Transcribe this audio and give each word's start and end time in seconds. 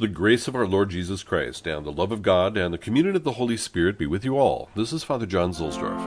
The 0.00 0.08
grace 0.08 0.48
of 0.48 0.56
our 0.56 0.66
Lord 0.66 0.88
Jesus 0.88 1.22
Christ, 1.22 1.66
and 1.66 1.84
the 1.84 1.92
love 1.92 2.10
of 2.10 2.22
God, 2.22 2.56
and 2.56 2.72
the 2.72 2.78
communion 2.78 3.16
of 3.16 3.22
the 3.22 3.32
Holy 3.32 3.58
Spirit 3.58 3.98
be 3.98 4.06
with 4.06 4.24
you 4.24 4.38
all. 4.38 4.70
This 4.74 4.94
is 4.94 5.04
Father 5.04 5.26
John 5.26 5.52
Zuhlsdorf. 5.52 6.00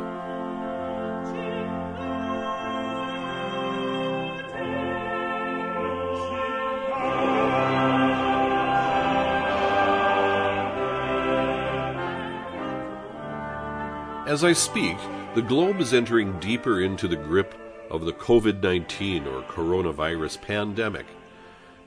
As 14.27 14.43
I 14.43 14.53
speak, 14.53 14.97
the 15.35 15.43
globe 15.43 15.79
is 15.79 15.93
entering 15.93 16.39
deeper 16.39 16.81
into 16.81 17.07
the 17.07 17.15
grip 17.15 17.53
of 17.91 18.05
the 18.05 18.13
COVID 18.13 18.63
19 18.63 19.27
or 19.27 19.43
coronavirus 19.43 20.41
pandemic. 20.41 21.05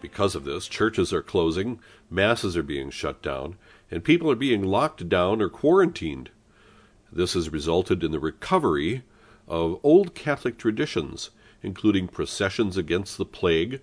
Because 0.00 0.34
of 0.34 0.44
this, 0.44 0.68
churches 0.68 1.12
are 1.12 1.22
closing, 1.22 1.80
masses 2.10 2.56
are 2.56 2.62
being 2.62 2.90
shut 2.90 3.22
down, 3.22 3.56
and 3.90 4.04
people 4.04 4.30
are 4.30 4.36
being 4.36 4.62
locked 4.62 5.08
down 5.08 5.40
or 5.40 5.48
quarantined. 5.48 6.30
This 7.10 7.34
has 7.34 7.50
resulted 7.50 8.04
in 8.04 8.10
the 8.10 8.20
recovery 8.20 9.02
of 9.48 9.80
old 9.82 10.14
Catholic 10.14 10.58
traditions, 10.58 11.30
including 11.62 12.08
processions 12.08 12.76
against 12.76 13.16
the 13.16 13.24
plague, 13.24 13.80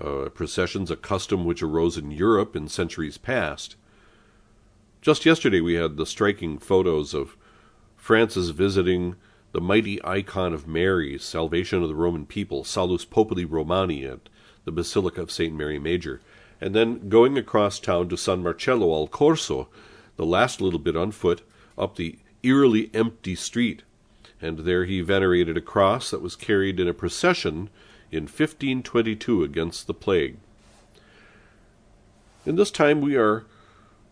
uh, 0.00 0.30
processions, 0.30 0.90
a 0.90 0.96
custom 0.96 1.44
which 1.44 1.62
arose 1.62 1.98
in 1.98 2.10
Europe 2.10 2.56
in 2.56 2.68
centuries 2.68 3.18
past. 3.18 3.76
Just 5.02 5.26
yesterday, 5.26 5.60
we 5.60 5.74
had 5.74 5.96
the 5.96 6.06
striking 6.06 6.58
photos 6.58 7.12
of 7.12 7.36
Francis 7.96 8.50
visiting 8.50 9.16
the 9.52 9.60
mighty 9.60 10.02
icon 10.04 10.54
of 10.54 10.66
Mary, 10.66 11.18
salvation 11.18 11.82
of 11.82 11.88
the 11.88 11.94
Roman 11.94 12.24
people, 12.24 12.64
Salus 12.64 13.04
Populi 13.04 13.44
Romani, 13.44 14.04
at 14.04 14.28
the 14.64 14.72
Basilica 14.72 15.22
of 15.22 15.30
St. 15.30 15.54
Mary 15.54 15.78
Major, 15.78 16.20
and 16.60 16.74
then 16.74 17.08
going 17.08 17.36
across 17.36 17.78
town 17.78 18.08
to 18.08 18.16
San 18.16 18.42
Marcello 18.42 18.92
al 18.94 19.08
Corso, 19.08 19.68
the 20.16 20.26
last 20.26 20.60
little 20.60 20.78
bit 20.78 20.96
on 20.96 21.10
foot, 21.10 21.42
up 21.76 21.96
the 21.96 22.18
eerily 22.42 22.90
empty 22.94 23.34
street, 23.34 23.82
and 24.40 24.60
there 24.60 24.84
he 24.84 25.00
venerated 25.00 25.56
a 25.56 25.60
cross 25.60 26.10
that 26.10 26.22
was 26.22 26.36
carried 26.36 26.78
in 26.78 26.88
a 26.88 26.94
procession 26.94 27.70
in 28.10 28.24
1522 28.24 29.42
against 29.42 29.86
the 29.86 29.94
plague. 29.94 30.36
In 32.44 32.56
this 32.56 32.70
time 32.70 33.00
we 33.00 33.16
are, 33.16 33.44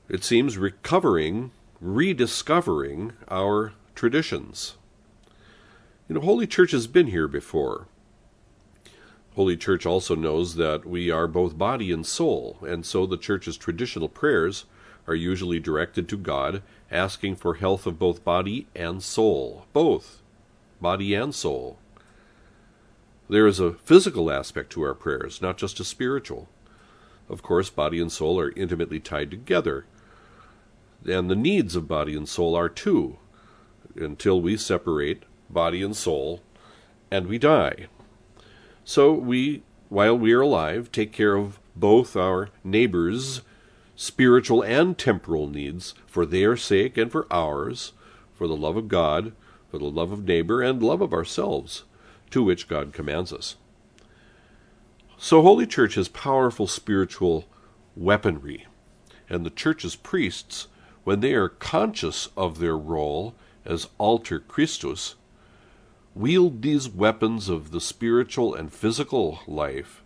it 0.08 0.24
seems, 0.24 0.56
recovering, 0.56 1.50
rediscovering 1.80 3.12
our 3.28 3.72
traditions. 3.94 4.76
You 6.08 6.16
know, 6.16 6.20
Holy 6.20 6.46
Church 6.46 6.72
has 6.72 6.86
been 6.86 7.08
here 7.08 7.28
before. 7.28 7.86
Holy 9.40 9.56
Church 9.56 9.86
also 9.86 10.14
knows 10.14 10.56
that 10.56 10.84
we 10.84 11.10
are 11.10 11.26
both 11.26 11.56
body 11.56 11.90
and 11.90 12.04
soul, 12.04 12.58
and 12.60 12.84
so 12.84 13.06
the 13.06 13.16
Church's 13.16 13.56
traditional 13.56 14.06
prayers 14.06 14.66
are 15.06 15.14
usually 15.14 15.58
directed 15.58 16.10
to 16.10 16.18
God, 16.18 16.62
asking 16.90 17.36
for 17.36 17.54
health 17.54 17.86
of 17.86 17.98
both 17.98 18.22
body 18.22 18.66
and 18.76 19.02
soul. 19.02 19.64
Both, 19.72 20.20
body 20.78 21.14
and 21.14 21.34
soul. 21.34 21.78
There 23.30 23.46
is 23.46 23.58
a 23.58 23.72
physical 23.72 24.30
aspect 24.30 24.72
to 24.72 24.82
our 24.82 24.92
prayers, 24.92 25.40
not 25.40 25.56
just 25.56 25.80
a 25.80 25.84
spiritual. 25.84 26.46
Of 27.30 27.40
course, 27.40 27.70
body 27.70 27.98
and 27.98 28.12
soul 28.12 28.38
are 28.38 28.52
intimately 28.54 29.00
tied 29.00 29.30
together, 29.30 29.86
and 31.08 31.30
the 31.30 31.34
needs 31.34 31.74
of 31.74 31.88
body 31.88 32.14
and 32.14 32.28
soul 32.28 32.54
are 32.54 32.68
too, 32.68 33.16
until 33.96 34.38
we 34.38 34.58
separate 34.58 35.22
body 35.48 35.82
and 35.82 35.96
soul 35.96 36.42
and 37.10 37.26
we 37.26 37.38
die. 37.38 37.86
So 38.84 39.12
we, 39.12 39.62
while 39.88 40.16
we 40.18 40.32
are 40.32 40.40
alive, 40.40 40.90
take 40.90 41.12
care 41.12 41.36
of 41.36 41.58
both 41.76 42.16
our 42.16 42.48
neighbors' 42.64 43.42
spiritual 43.94 44.62
and 44.62 44.96
temporal 44.96 45.46
needs 45.46 45.94
for 46.06 46.24
their 46.24 46.56
sake 46.56 46.96
and 46.96 47.12
for 47.12 47.26
ours, 47.30 47.92
for 48.34 48.48
the 48.48 48.56
love 48.56 48.76
of 48.76 48.88
God, 48.88 49.32
for 49.70 49.78
the 49.78 49.84
love 49.84 50.10
of 50.10 50.24
neighbor, 50.24 50.62
and 50.62 50.82
love 50.82 51.00
of 51.00 51.12
ourselves, 51.12 51.84
to 52.30 52.42
which 52.42 52.68
God 52.68 52.92
commands 52.92 53.32
us. 53.32 53.56
So 55.18 55.42
Holy 55.42 55.66
Church 55.66 55.96
has 55.96 56.08
powerful 56.08 56.66
spiritual 56.66 57.44
weaponry, 57.94 58.66
and 59.28 59.44
the 59.44 59.50
Church's 59.50 59.94
priests, 59.94 60.68
when 61.04 61.20
they 61.20 61.34
are 61.34 61.48
conscious 61.48 62.30
of 62.36 62.58
their 62.58 62.76
role 62.76 63.34
as 63.64 63.88
alter 63.98 64.40
Christus, 64.40 65.16
wield 66.14 66.62
these 66.62 66.88
weapons 66.88 67.48
of 67.48 67.70
the 67.70 67.80
spiritual 67.80 68.54
and 68.54 68.72
physical 68.72 69.40
life, 69.46 70.02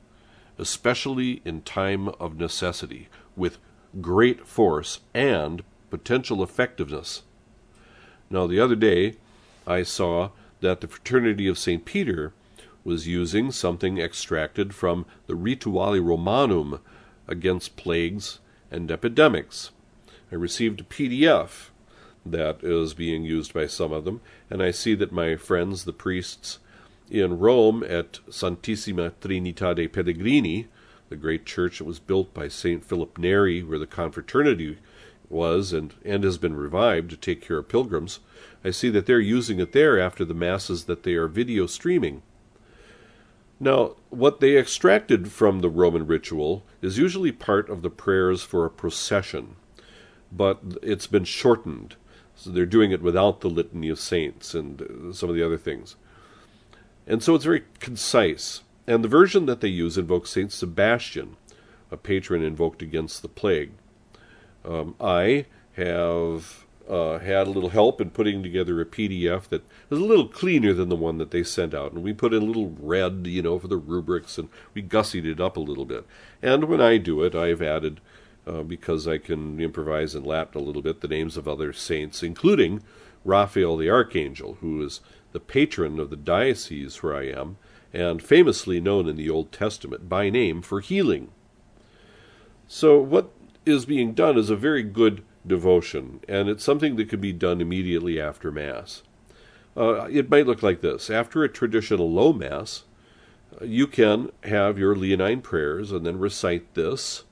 especially 0.59 1.41
in 1.45 1.63
time 1.63 2.09
of 2.21 2.39
necessity, 2.39 3.09
with 3.37 3.59
great 4.01 4.47
force 4.47 5.01
and 5.15 5.63
potential 5.91 6.43
effectiveness. 6.43 7.23
Now, 8.31 8.47
the 8.47 8.61
other 8.61 8.77
day, 8.77 9.15
I 9.67 9.83
saw 9.83 10.31
that 10.61 10.81
the 10.81 10.89
Fraternity 10.89 11.47
of 11.47 11.59
St. 11.59 11.85
Peter 11.85 12.33
was 12.85 13.09
using 13.09 13.51
something 13.51 13.99
extracted 13.99 14.75
from 14.75 15.07
the 15.27 15.35
Rituale 15.35 16.05
Romanum 16.05 16.81
against 17.27 17.77
plagues 17.77 18.41
and 18.71 18.91
epidemics. 18.91 19.71
I 20.31 20.35
received 20.35 20.81
a 20.81 20.85
PDF 20.85 21.71
that 22.27 22.63
is 22.63 22.95
being 22.95 23.25
used 23.25 23.53
by 23.53 23.67
some 23.67 23.93
of 23.93 24.05
them, 24.05 24.21
and 24.51 24.63
I 24.63 24.71
see 24.71 24.95
that 24.95 25.13
my 25.13 25.37
friends, 25.37 25.85
the 25.85 25.93
priests 25.93 26.59
in 27.11 27.39
Rome 27.39 27.83
at 27.83 28.21
Santissima 28.31 29.13
Trinità 29.21 29.93
Pellegrini, 29.93 30.69
the 31.11 31.17
great 31.17 31.45
church 31.45 31.79
that 31.79 31.85
was 31.85 31.99
built 31.99 32.33
by 32.33 32.49
St. 32.49 32.85
Philip 32.85 33.19
Neri, 33.19 33.63
where 33.63 33.79
the 33.79 33.87
confraternity 33.87 34.79
was 35.29 35.73
and, 35.73 35.95
and 36.05 36.25
has 36.25 36.39
been 36.39 36.57
revived 36.57 37.11
to 37.11 37.17
take 37.17 37.43
care 37.43 37.59
of 37.59 37.69
pilgrims, 37.69 38.21
I 38.65 38.71
see 38.71 38.89
that 38.91 39.07
they're 39.07 39.21
using 39.21 39.61
it 39.61 39.73
there 39.73 39.99
after 40.01 40.25
the 40.25 40.35
masses 40.35 40.85
that 40.85 41.03
they 41.03 41.15
are 41.15 41.29
video 41.29 41.67
streaming. 41.67 42.23
Now, 43.61 43.97
what 44.11 44.41
they 44.41 44.57
extracted 44.57 45.31
from 45.31 45.61
the 45.61 45.69
Roman 45.69 46.07
ritual 46.07 46.65
is 46.83 46.99
usually 46.99 47.33
part 47.33 47.69
of 47.69 47.83
the 47.83 47.91
prayers 47.91 48.43
for 48.43 48.65
a 48.65 48.71
procession, 48.71 49.57
but 50.33 50.61
it's 50.83 51.07
been 51.07 51.25
shortened 51.25 51.97
so 52.37 52.51
they're 52.51 52.67
doing 52.67 52.91
it 52.91 53.03
without 53.03 53.41
the 53.41 53.51
litany 53.51 53.89
of 53.89 53.99
saints 53.99 54.55
and 54.55 54.83
uh, 54.83 55.13
some 55.13 55.29
of 55.29 55.37
the 55.37 55.45
other 55.45 55.59
things. 55.59 55.97
And 57.07 57.23
so 57.23 57.35
it's 57.35 57.45
very 57.45 57.65
concise. 57.81 58.63
And 58.87 59.03
the 59.03 59.09
version 59.09 59.47
that 59.47 59.61
they 59.61 59.69
use 59.69 59.97
invokes 59.97 60.31
Saint 60.31 60.53
Sebastian, 60.53 61.37
a 61.91 61.97
patron 61.97 62.43
invoked 62.43 62.83
against 62.83 63.23
the 63.23 63.29
plague. 63.29 63.73
Um, 64.65 64.95
I 65.01 65.47
have 65.77 66.65
uh, 66.89 67.19
had 67.19 67.47
a 67.47 67.51
little 67.51 67.71
help 67.71 68.01
in 68.01 68.11
putting 68.11 68.43
together 68.43 68.81
a 68.81 68.85
PDF 68.85 69.49
that 69.49 69.63
is 69.91 69.99
a 69.99 70.05
little 70.05 70.29
cleaner 70.29 70.73
than 70.73 70.89
the 70.89 70.97
one 70.97 71.19
that 71.19 71.31
they 71.31 71.43
sent 71.43 71.75
out. 71.75 71.93
And 71.93 72.03
we 72.03 72.13
put 72.13 72.35
in 72.35 72.43
a 72.43 72.47
little 72.47 72.75
red, 72.79 73.27
you 73.27 73.43
know, 73.43 73.59
for 73.59 73.69
the 73.69 73.77
rubrics, 73.77 74.39
and 74.39 74.49
we 74.75 74.83
gussied 74.83 75.25
it 75.25 75.41
up 75.41 75.57
a 75.57 75.61
little 75.61 75.87
bit. 75.87 76.07
And 76.43 76.65
when 76.65 76.81
I 76.81 76.99
do 76.99 77.23
it, 77.23 77.35
I've 77.35 77.63
added 77.63 78.01
uh, 78.47 78.63
because 78.63 79.09
I 79.09 79.19
can 79.19 79.61
improvise 79.61 80.15
in 80.15 80.25
Latin 80.25 80.61
a 80.61 80.65
little 80.65 80.83
bit 80.83 81.01
the 81.01 81.09
names 81.09 81.37
of 81.37 81.49
other 81.49 81.73
saints, 81.73 82.23
including 82.23 82.83
Raphael 83.25 83.77
the 83.77 83.91
Archangel, 83.91 84.59
who 84.61 84.85
is 84.85 85.01
the 85.33 85.41
patron 85.41 85.99
of 85.99 86.11
the 86.11 86.17
diocese 86.17 87.03
where 87.03 87.17
I 87.17 87.25
am, 87.29 87.57
and 87.93 88.23
famously 88.23 88.81
known 88.81 89.09
in 89.09 89.17
the 89.17 89.31
Old 89.31 89.53
Testament 89.53 90.09
by 90.09 90.31
name 90.31 90.63
for 90.63 90.81
healing. 90.81 91.31
So, 92.67 92.99
what 92.99 93.31
is 93.65 93.87
being 93.87 94.13
done 94.13 94.37
is 94.37 94.51
a 94.51 94.57
very 94.57 94.83
good 94.83 95.23
devotion, 95.47 96.21
and 96.29 96.49
it's 96.49 96.65
something 96.65 96.97
that 96.97 97.09
can 97.09 97.21
be 97.21 97.33
done 97.33 97.61
immediately 97.61 98.21
after 98.21 98.51
Mass. 98.51 99.03
Uh, 99.77 100.05
it 100.11 100.31
might 100.31 100.47
look 100.47 100.63
like 100.63 100.81
this 100.81 101.11
after 101.11 101.43
a 101.43 101.49
traditional 101.49 102.11
low 102.11 102.33
Mass, 102.33 102.85
you 103.63 103.87
can 103.87 104.31
have 104.45 104.79
your 104.79 104.97
Leonine 104.97 105.41
prayers 105.41 105.93
and 105.93 106.05
then 106.05 106.19
recite 106.19 106.75
this 106.75 107.25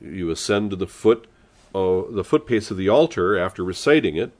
you 0.00 0.30
ascend 0.30 0.70
to 0.70 0.76
the 0.76 0.86
foot, 0.86 1.26
uh, 1.74 2.02
the 2.10 2.24
footpace 2.24 2.70
of 2.70 2.76
the 2.76 2.88
altar 2.88 3.38
after 3.38 3.64
reciting 3.64 4.16
it, 4.16 4.32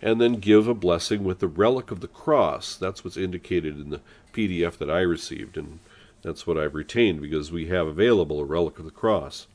and 0.00 0.20
then 0.20 0.34
give 0.34 0.68
a 0.68 0.74
blessing 0.74 1.24
with 1.24 1.40
the 1.40 1.48
relic 1.48 1.90
of 1.90 2.00
the 2.00 2.08
cross. 2.08 2.76
That's 2.76 3.04
what's 3.04 3.16
indicated 3.16 3.80
in 3.80 3.90
the 3.90 4.00
PDF 4.32 4.78
that 4.78 4.90
I 4.90 5.00
received, 5.00 5.56
and 5.56 5.80
that's 6.22 6.46
what 6.46 6.58
I've 6.58 6.74
retained 6.74 7.20
because 7.20 7.50
we 7.50 7.66
have 7.66 7.86
available 7.86 8.40
a 8.40 8.44
relic 8.44 8.78
of 8.78 8.84
the 8.84 8.90
cross. 8.90 9.46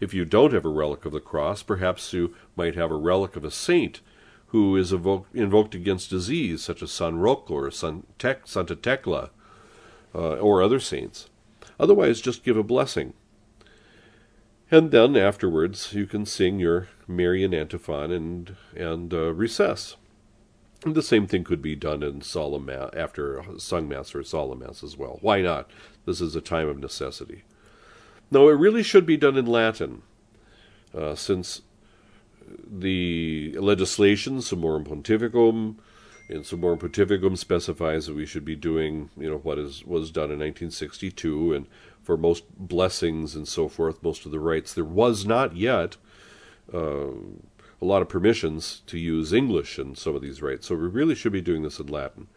If 0.00 0.12
you 0.12 0.24
don't 0.24 0.52
have 0.52 0.64
a 0.64 0.70
relic 0.70 1.04
of 1.04 1.12
the 1.12 1.20
cross, 1.20 1.62
perhaps 1.62 2.12
you 2.12 2.34
might 2.56 2.74
have 2.74 2.90
a 2.90 2.96
relic 2.96 3.36
of 3.36 3.44
a 3.44 3.50
saint 3.50 4.00
who 4.48 4.76
is 4.76 4.92
invoked 4.92 5.74
against 5.74 6.10
disease, 6.10 6.62
such 6.62 6.82
as 6.82 6.92
San 6.92 7.18
Rocco 7.18 7.54
or 7.54 7.70
San 7.70 8.04
Te- 8.18 8.34
Santa 8.44 8.76
Tecla, 8.76 9.30
uh, 10.14 10.34
or 10.34 10.62
other 10.62 10.78
saints. 10.78 11.28
Otherwise, 11.78 12.20
just 12.20 12.44
give 12.44 12.56
a 12.56 12.62
blessing. 12.62 13.14
And 14.74 14.90
then 14.90 15.16
afterwards, 15.16 15.92
you 15.92 16.04
can 16.04 16.26
sing 16.26 16.58
your 16.58 16.88
Marian 17.06 17.54
antiphon 17.54 18.10
and 18.10 18.56
and 18.74 19.14
uh, 19.14 19.32
recess. 19.32 19.94
And 20.84 20.96
the 20.96 21.00
same 21.00 21.28
thing 21.28 21.44
could 21.44 21.62
be 21.62 21.76
done 21.76 22.02
in 22.02 22.22
solemn 22.22 22.68
after 22.68 23.44
sung 23.58 23.88
mass 23.88 24.16
or 24.16 24.24
solemn 24.24 24.58
mass 24.58 24.82
as 24.82 24.96
well. 24.96 25.18
Why 25.20 25.42
not? 25.42 25.70
This 26.06 26.20
is 26.20 26.34
a 26.34 26.40
time 26.40 26.68
of 26.68 26.80
necessity. 26.80 27.44
No, 28.32 28.48
it 28.48 28.54
really 28.54 28.82
should 28.82 29.06
be 29.06 29.16
done 29.16 29.36
in 29.36 29.46
Latin. 29.46 30.02
uh, 30.94 31.14
since 31.14 31.62
the 32.66 33.54
legislation, 33.58 34.38
Summorum 34.38 34.86
Pontificum, 34.86 35.76
and 36.28 36.44
Summorum 36.44 36.78
Pontificum 36.78 37.36
specifies 37.36 38.06
that 38.06 38.16
we 38.16 38.26
should 38.26 38.44
be 38.44 38.56
doing, 38.56 39.10
you 39.16 39.28
know, 39.28 39.38
what 39.38 39.58
is 39.58 39.84
was 39.84 40.10
done 40.10 40.30
in 40.30 40.38
1962, 40.38 41.52
and 41.52 41.66
for 42.02 42.16
most 42.16 42.44
blessings 42.56 43.34
and 43.34 43.46
so 43.46 43.68
forth, 43.68 44.02
most 44.02 44.24
of 44.24 44.32
the 44.32 44.40
rites, 44.40 44.72
there 44.72 44.84
was 44.84 45.26
not 45.26 45.56
yet 45.56 45.96
uh, 46.72 47.08
a 47.80 47.84
lot 47.84 48.02
of 48.02 48.08
permissions 48.08 48.82
to 48.86 48.98
use 48.98 49.32
English 49.32 49.78
in 49.78 49.94
some 49.94 50.14
of 50.14 50.22
these 50.22 50.40
rites. 50.40 50.66
So 50.66 50.74
we 50.74 50.88
really 50.88 51.14
should 51.14 51.32
be 51.32 51.40
doing 51.40 51.62
this 51.62 51.78
in 51.78 51.86
Latin. 51.86 52.28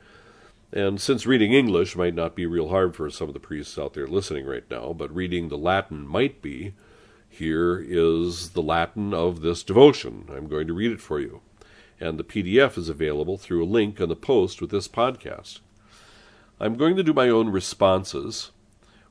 And 0.73 0.99
since 0.99 1.25
reading 1.25 1.53
English 1.53 1.95
might 1.95 2.13
not 2.13 2.35
be 2.35 2.45
real 2.45 2.69
hard 2.69 2.95
for 2.95 3.09
some 3.09 3.29
of 3.29 3.33
the 3.33 3.39
priests 3.39 3.79
out 3.79 3.93
there 3.93 4.07
listening 4.07 4.45
right 4.45 4.69
now, 4.69 4.91
but 4.91 5.15
reading 5.15 5.47
the 5.47 5.57
Latin 5.57 6.05
might 6.05 6.41
be, 6.41 6.73
here 7.29 7.79
is 7.79 8.49
the 8.49 8.61
Latin 8.61 9.13
of 9.13 9.41
this 9.41 9.63
devotion. 9.63 10.25
I'm 10.29 10.47
going 10.47 10.67
to 10.67 10.73
read 10.73 10.91
it 10.91 11.01
for 11.01 11.19
you. 11.19 11.41
And 11.99 12.19
the 12.19 12.23
PDF 12.23 12.77
is 12.77 12.89
available 12.89 13.37
through 13.37 13.63
a 13.63 13.65
link 13.65 13.99
on 13.99 14.09
the 14.09 14.15
post 14.15 14.61
with 14.61 14.69
this 14.69 14.87
podcast. 14.87 15.59
I'm 16.59 16.75
going 16.75 16.95
to 16.95 17.03
do 17.03 17.13
my 17.13 17.29
own 17.29 17.49
responses 17.49 18.51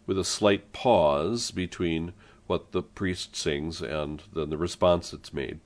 with 0.07 0.19
a 0.19 0.25
slight 0.25 0.73
pause 0.73 1.51
between 1.51 2.13
what 2.47 2.73
the 2.73 2.83
priest 2.83 3.35
sings 3.35 3.83
and 3.83 4.23
then 4.35 4.51
the 4.51 4.57
response 4.57 5.11
that's 5.11 5.35
made. 5.35 5.61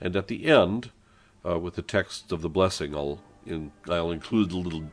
And 0.00 0.16
at 0.16 0.28
the 0.28 0.46
end, 0.46 0.90
uh, 1.44 1.58
with 1.58 1.74
the 1.74 1.82
text 1.82 2.32
of 2.32 2.42
the 2.42 2.48
blessing, 2.48 2.94
I'll, 2.94 3.20
in, 3.46 3.72
I'll 3.88 4.10
include 4.10 4.52
a 4.52 4.56
little 4.56 4.84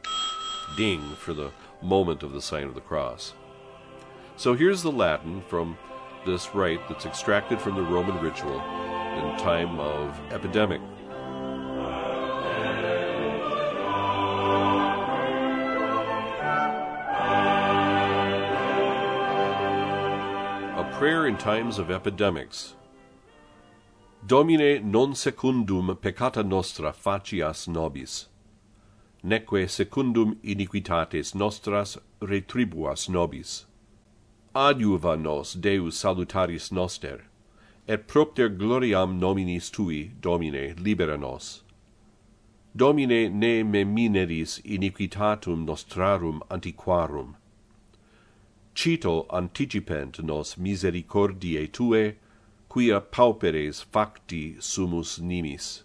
ding 0.75 1.15
for 1.17 1.33
the 1.33 1.51
moment 1.81 2.23
of 2.23 2.31
the 2.31 2.41
sign 2.41 2.63
of 2.63 2.75
the 2.75 2.81
cross. 2.81 3.33
So 4.37 4.53
here's 4.53 4.83
the 4.83 4.91
Latin 4.91 5.43
from 5.47 5.77
this 6.25 6.53
rite 6.53 6.87
that's 6.87 7.05
extracted 7.05 7.59
from 7.59 7.75
the 7.75 7.81
Roman 7.81 8.19
ritual 8.19 8.59
in 8.59 9.37
time 9.37 9.79
of 9.79 10.19
epidemic. 10.31 10.81
prayer 20.99 21.27
in 21.27 21.37
times 21.37 21.79
of 21.79 21.89
epidemics. 21.89 22.75
Domine 24.27 24.81
non 24.83 25.15
secundum 25.15 25.95
peccata 25.95 26.43
nostra 26.43 26.91
facias 26.91 27.69
nobis, 27.69 28.27
neque 29.23 29.69
secundum 29.69 30.35
iniquitates 30.43 31.33
nostras 31.33 31.97
retribuas 32.21 33.07
nobis. 33.07 33.65
Adiuva 34.53 35.17
nos 35.17 35.53
Deus 35.53 35.97
salutaris 35.97 36.69
noster, 36.69 37.21
et 37.87 38.05
propter 38.05 38.49
gloriam 38.49 39.17
nominis 39.17 39.71
tui, 39.71 40.11
Domine, 40.19 40.75
libera 40.77 41.17
nos. 41.17 41.63
Domine 42.75 43.31
ne 43.31 43.63
me 43.63 43.85
mineris 43.85 44.59
iniquitatum 44.65 45.65
nostrarum 45.65 46.41
antiquarum, 46.51 47.35
cito 48.79 49.25
anticipent 49.29 50.23
nos 50.23 50.55
misericordiae 50.55 51.67
tue, 51.67 52.15
quia 52.69 53.01
pauperes 53.01 53.83
facti 53.83 54.55
sumus 54.61 55.19
nimis. 55.19 55.83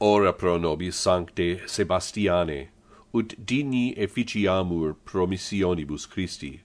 Ora 0.00 0.32
pro 0.32 0.56
nobis 0.56 0.94
sancte 0.94 1.60
Sebastiane, 1.66 2.68
ut 3.12 3.34
digni 3.44 3.94
efficiamur 3.98 4.96
promissionibus 5.04 6.08
Christi. 6.08 6.62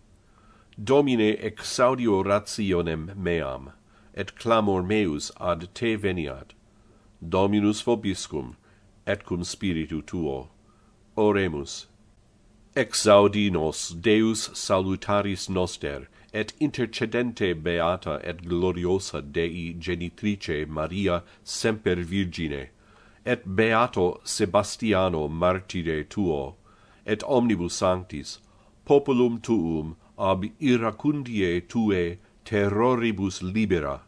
Domine 0.82 1.36
exaudio 1.50 2.24
rationem 2.24 3.12
meam, 3.18 3.74
et 4.14 4.34
clamor 4.36 4.82
meus 4.82 5.30
ad 5.42 5.68
te 5.74 5.98
veniat. 5.98 6.56
Dominus 7.22 7.82
vobiscum, 7.82 8.56
et 9.06 9.26
cum 9.26 9.44
spiritu 9.44 10.02
tuo. 10.02 10.48
Oremus 11.18 11.88
exaudi 12.78 13.50
nos 13.52 13.90
Deus 13.90 14.50
salutaris 14.54 15.50
noster, 15.50 16.08
et 16.32 16.54
intercedente 16.62 17.56
beata 17.56 18.20
et 18.24 18.44
gloriosa 18.44 19.20
Dei 19.20 19.74
genitrice 19.80 20.68
Maria 20.68 21.24
semper 21.44 21.96
Virgine, 21.96 22.68
et 23.26 23.44
beato 23.48 24.22
Sebastiano 24.24 25.28
martire 25.28 26.04
tuo, 26.08 26.54
et 27.04 27.24
omnibus 27.24 27.74
sanctis, 27.74 28.38
populum 28.86 29.42
tuum 29.42 29.96
ab 30.16 30.46
iracundie 30.62 31.68
tue 31.68 32.20
terroribus 32.46 33.42
libera, 33.42 34.02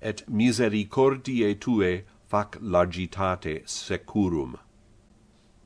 et 0.00 0.22
misericordiae 0.28 1.58
tue 1.58 2.04
fac 2.28 2.56
largitate 2.62 3.66
securum 3.66 4.56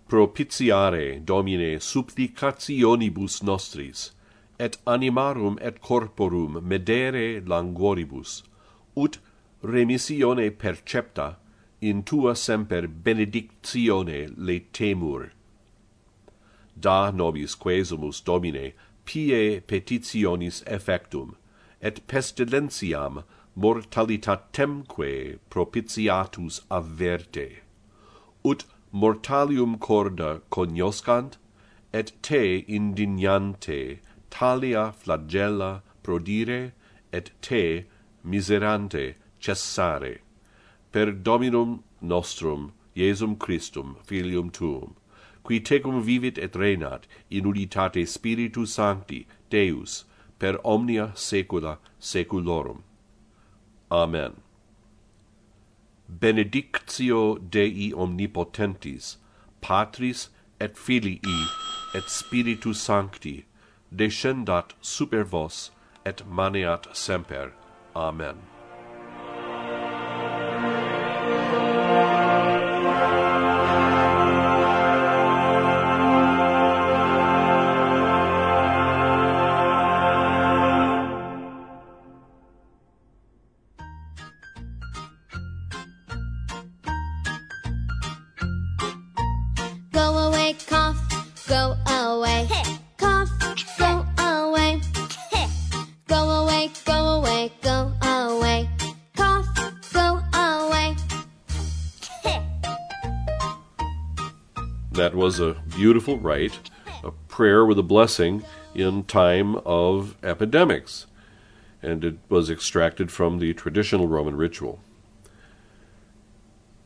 propitiare 0.08 1.20
domine 1.24 1.78
supplicationibus 1.78 3.42
nostris 3.42 4.12
et 4.58 4.78
animarum 4.86 5.58
et 5.60 5.80
corporum 5.80 6.62
medere 6.62 7.40
languoribus 7.46 8.42
ut 8.96 9.18
remissione 9.62 10.50
percepta 10.50 11.36
in 11.80 12.02
tua 12.02 12.34
semper 12.34 12.88
benedictione 12.88 14.32
le 14.36 14.60
temur. 14.72 15.30
Da 16.80 17.10
nobis 17.10 17.54
quesumus 17.54 18.20
domine 18.20 18.72
pie 19.04 19.60
petitionis 19.60 20.62
effectum 20.66 21.36
et 21.80 22.06
pestilentiam 22.06 23.24
mortalitatemque 23.54 25.38
propitiatus 25.50 26.60
averte 26.70 27.48
ut 28.44 28.64
mortalium 28.92 29.78
corda 29.78 30.40
cognoscant, 30.50 31.36
et 31.92 32.12
te 32.22 32.64
indignante 32.68 34.00
talia 34.30 34.92
flagella 34.92 35.82
prodire, 36.02 36.72
et 37.12 37.30
te 37.40 37.84
miserante 38.24 39.14
cessare. 39.40 40.18
Per 40.92 41.12
Dominum 41.12 41.82
nostrum, 42.00 42.72
Iesum 42.96 43.36
Christum, 43.36 43.96
Filium 44.04 44.50
tuum, 44.50 44.96
qui 45.44 45.60
tecum 45.60 46.02
vivit 46.02 46.38
et 46.38 46.52
regnat 46.52 47.04
in 47.30 47.44
unitate 47.44 48.06
Spiritus 48.06 48.72
Sancti, 48.72 49.26
Deus, 49.50 50.04
per 50.38 50.58
omnia 50.64 51.12
saecula 51.14 51.78
saeculorum. 52.00 52.82
Amen 53.90 54.47
benedictio 56.08 57.38
Dei 57.38 57.92
omnipotentis, 57.92 59.16
Patris 59.60 60.30
et 60.60 60.76
Filii 60.76 61.20
et 61.94 62.08
Spiritus 62.08 62.80
Sancti, 62.80 63.44
descendat 63.94 64.74
super 64.80 65.24
vos 65.24 65.70
et 66.04 66.26
maneat 66.26 66.86
semper. 66.92 67.52
Amen. 67.94 68.57
Was 105.18 105.40
a 105.40 105.56
beautiful 105.76 106.16
rite, 106.16 106.70
a 107.02 107.10
prayer 107.10 107.66
with 107.66 107.76
a 107.76 107.82
blessing 107.82 108.44
in 108.72 109.02
time 109.02 109.56
of 109.66 110.16
epidemics, 110.22 111.08
and 111.82 112.04
it 112.04 112.18
was 112.28 112.48
extracted 112.48 113.10
from 113.10 113.40
the 113.40 113.52
traditional 113.52 114.06
Roman 114.06 114.36
ritual. 114.36 114.78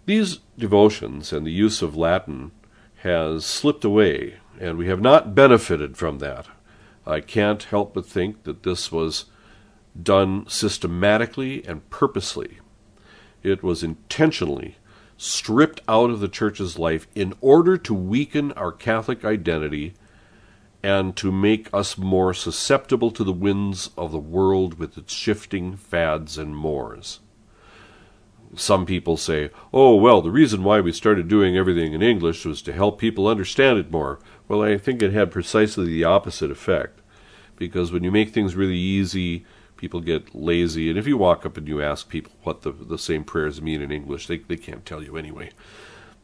These 0.07 0.39
devotions 0.59 1.31
and 1.31 1.45
the 1.45 1.53
use 1.53 1.83
of 1.83 1.95
Latin 1.95 2.53
has 3.03 3.45
slipped 3.45 3.85
away, 3.85 4.37
and 4.59 4.79
we 4.79 4.87
have 4.87 5.03
not 5.03 5.35
benefited 5.35 5.99
from 5.99 6.19
that. 6.21 6.47
I 7.07 7.21
can't 7.21 7.63
help 7.65 7.93
but 7.93 8.07
think 8.07 8.45
that 8.45 8.63
this 8.63 8.91
was 8.91 9.27
done 10.03 10.49
systematically 10.49 11.67
and 11.67 11.89
purposely. 11.91 12.61
It 13.43 13.63
was 13.63 13.83
intentionally 13.83 14.77
stripped 15.23 15.81
out 15.87 16.11
of 16.11 16.19
the 16.19 16.29
church's 16.29 16.81
life 16.81 17.07
in 17.15 17.33
order 17.41 17.77
to 17.79 17.95
weaken 17.95 18.51
our 18.53 18.73
Catholic 18.73 19.25
identity 19.25 19.95
and 20.83 21.15
to 21.15 21.31
make 21.31 21.73
us 21.73 21.97
more 21.97 22.35
susceptible 22.35 23.13
to 23.13 23.23
the 23.23 23.33
winds 23.33 23.91
of 23.97 24.11
the 24.11 24.19
world 24.19 24.81
with 24.81 24.99
its 24.99 25.13
shifting 25.13 25.77
fads 25.77 26.37
and 26.37 26.57
mores. 26.57 27.21
some 28.57 28.85
people 28.85 29.17
say, 29.17 29.49
oh, 29.73 29.95
well, 29.95 30.21
the 30.21 30.31
reason 30.31 30.65
why 30.65 30.81
we 30.81 30.93
started 30.93 31.29
doing 31.29 31.57
everything 31.57 31.93
in 31.93 32.03
English 32.03 32.45
was 32.45 32.61
to 32.61 32.73
help 32.73 32.99
people 32.99 33.29
understand 33.29 33.79
it 33.79 33.93
more. 33.93 34.19
Well, 34.49 34.61
I 34.61 34.77
think 34.77 35.03
it 35.03 35.13
had 35.13 35.31
precisely 35.31 35.87
the 35.87 36.05
opposite 36.05 36.51
effect. 36.51 37.01
Because 37.57 37.93
when 37.93 38.03
you 38.03 38.11
make 38.11 38.31
things 38.31 38.57
really 38.57 38.77
easy, 38.77 39.47
people 39.83 40.01
get 40.01 40.33
lazy. 40.33 40.89
And 40.89 40.97
if 40.97 41.09
you 41.09 41.17
walk 41.17 41.45
up 41.45 41.57
and 41.57 41.67
you 41.67 41.83
ask 41.83 42.09
people 42.09 42.31
what 42.45 42.63
the, 42.63 42.71
the 42.71 42.97
same 42.97 43.25
prayers 43.25 43.61
mean 43.61 43.83
in 43.83 43.91
English, 43.91 44.29
they, 44.29 44.39
they 44.39 44.57
can't 44.57 44.87
tell 44.87 45.03
you 45.03 45.17
anyway. 45.17 45.51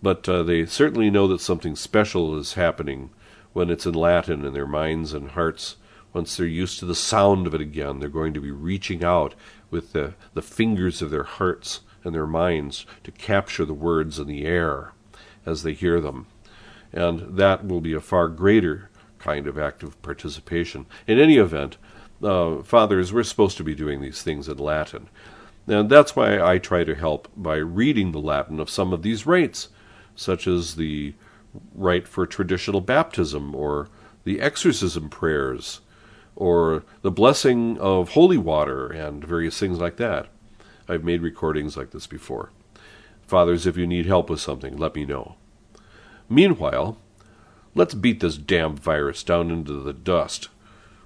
But 0.00 0.28
uh, 0.28 0.44
they 0.44 0.64
certainly 0.64 1.10
know 1.10 1.26
that 1.26 1.40
something 1.40 1.74
special 1.74 2.38
is 2.38 2.52
happening 2.52 3.10
when 3.54 3.68
it's 3.68 3.84
in 3.84 3.94
Latin 3.94 4.44
in 4.44 4.52
their 4.52 4.64
minds 4.64 5.12
and 5.12 5.30
hearts. 5.30 5.74
Once 6.12 6.36
they're 6.36 6.46
used 6.46 6.78
to 6.78 6.86
the 6.86 6.94
sound 6.94 7.48
of 7.48 7.54
it 7.54 7.60
again, 7.60 7.98
they're 7.98 8.08
going 8.08 8.32
to 8.32 8.40
be 8.40 8.52
reaching 8.52 9.02
out 9.02 9.34
with 9.72 9.92
the, 9.92 10.14
the 10.34 10.40
fingers 10.40 11.02
of 11.02 11.10
their 11.10 11.24
hearts 11.24 11.80
and 12.04 12.14
their 12.14 12.28
minds 12.28 12.86
to 13.02 13.10
capture 13.10 13.64
the 13.64 13.74
words 13.74 14.20
in 14.20 14.28
the 14.28 14.46
air 14.46 14.92
as 15.44 15.64
they 15.64 15.72
hear 15.72 16.00
them. 16.00 16.28
And 16.92 17.36
that 17.36 17.66
will 17.66 17.80
be 17.80 17.92
a 17.92 18.00
far 18.00 18.28
greater 18.28 18.88
kind 19.18 19.48
of 19.48 19.58
active 19.58 20.00
participation. 20.00 20.86
In 21.08 21.18
any 21.18 21.38
event, 21.38 21.76
uh, 22.22 22.62
fathers, 22.62 23.12
we're 23.12 23.22
supposed 23.22 23.56
to 23.58 23.64
be 23.64 23.74
doing 23.74 24.00
these 24.00 24.22
things 24.22 24.48
in 24.48 24.58
Latin. 24.58 25.08
And 25.66 25.90
that's 25.90 26.16
why 26.16 26.40
I 26.40 26.58
try 26.58 26.84
to 26.84 26.94
help 26.94 27.28
by 27.36 27.56
reading 27.56 28.12
the 28.12 28.20
Latin 28.20 28.58
of 28.58 28.70
some 28.70 28.92
of 28.92 29.02
these 29.02 29.26
rites, 29.26 29.68
such 30.16 30.46
as 30.46 30.76
the 30.76 31.14
rite 31.74 32.08
for 32.08 32.26
traditional 32.26 32.80
baptism 32.80 33.54
or 33.54 33.88
the 34.24 34.40
exorcism 34.40 35.08
prayers 35.08 35.80
or 36.36 36.84
the 37.02 37.10
blessing 37.10 37.78
of 37.78 38.10
holy 38.10 38.38
water 38.38 38.88
and 38.88 39.24
various 39.24 39.58
things 39.58 39.78
like 39.78 39.96
that. 39.96 40.28
I've 40.88 41.04
made 41.04 41.20
recordings 41.20 41.76
like 41.76 41.90
this 41.90 42.06
before. 42.06 42.50
Fathers, 43.26 43.66
if 43.66 43.76
you 43.76 43.86
need 43.86 44.06
help 44.06 44.30
with 44.30 44.40
something, 44.40 44.76
let 44.76 44.94
me 44.94 45.04
know. 45.04 45.34
Meanwhile, 46.30 46.98
let's 47.74 47.94
beat 47.94 48.20
this 48.20 48.38
damn 48.38 48.76
virus 48.76 49.22
down 49.22 49.50
into 49.50 49.82
the 49.82 49.92
dust 49.92 50.48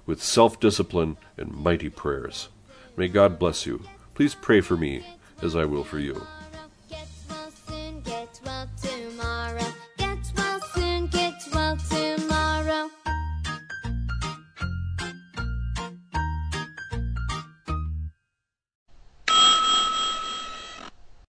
with 0.05 0.21
self 0.21 0.59
discipline 0.59 1.17
and 1.37 1.51
mighty 1.51 1.89
prayers. 1.89 2.49
May 2.95 3.07
God 3.07 3.39
bless 3.39 3.65
you. 3.65 3.83
Please 4.15 4.35
pray 4.35 4.61
for 4.61 4.77
me 4.77 5.03
as 5.41 5.55
I 5.55 5.65
will 5.65 5.83
for 5.83 5.99
you. 5.99 6.25